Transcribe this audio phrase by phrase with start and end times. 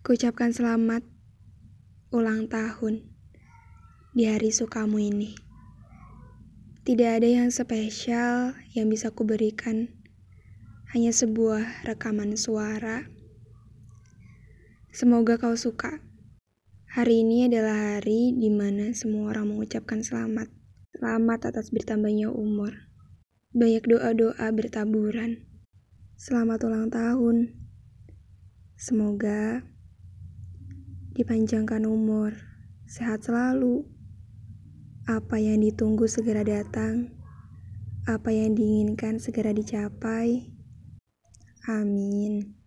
[0.00, 1.04] Kuucapkan selamat
[2.08, 3.04] ulang tahun
[4.16, 5.36] di hari sukamu ini.
[6.88, 9.92] Tidak ada yang spesial yang bisa kuberikan,
[10.96, 13.12] hanya sebuah rekaman suara.
[14.88, 16.00] Semoga kau suka.
[16.96, 20.48] Hari ini adalah hari di mana semua orang mengucapkan selamat.
[20.96, 22.72] Selamat atas bertambahnya umur.
[23.52, 25.44] Banyak doa-doa bertaburan.
[26.16, 27.52] Selamat ulang tahun.
[28.80, 29.60] Semoga
[31.16, 32.36] dipanjangkan umur,
[32.86, 33.86] sehat selalu.
[35.08, 37.10] Apa yang ditunggu segera datang,
[38.06, 40.52] apa yang diinginkan segera dicapai.
[41.66, 42.59] Amin.